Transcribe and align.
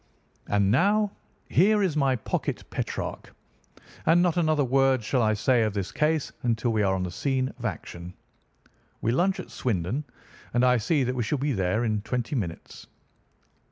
And 0.47 0.71
now 0.71 1.11
here 1.47 1.83
is 1.83 1.95
my 1.95 2.15
pocket 2.15 2.63
Petrarch, 2.71 3.35
and 4.07 4.19
not 4.23 4.35
another 4.35 4.63
word 4.63 5.03
shall 5.03 5.21
I 5.21 5.35
say 5.35 5.61
of 5.61 5.75
this 5.75 5.91
case 5.91 6.31
until 6.41 6.73
we 6.73 6.81
are 6.81 6.95
on 6.95 7.03
the 7.03 7.11
scene 7.11 7.49
of 7.59 7.65
action. 7.65 8.15
We 9.01 9.11
lunch 9.11 9.39
at 9.39 9.51
Swindon, 9.51 10.05
and 10.55 10.65
I 10.65 10.77
see 10.77 11.03
that 11.03 11.13
we 11.13 11.21
shall 11.21 11.37
be 11.37 11.53
there 11.53 11.83
in 11.85 12.01
twenty 12.01 12.33
minutes." 12.35 12.87